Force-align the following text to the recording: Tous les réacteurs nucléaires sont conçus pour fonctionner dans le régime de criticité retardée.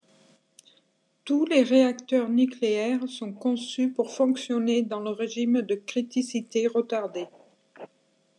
Tous 1.25 1.45
les 1.45 1.61
réacteurs 1.61 2.27
nucléaires 2.29 3.07
sont 3.07 3.31
conçus 3.33 3.91
pour 3.91 4.09
fonctionner 4.09 4.81
dans 4.81 4.99
le 4.99 5.11
régime 5.11 5.61
de 5.61 5.75
criticité 5.75 6.65
retardée. 6.65 7.27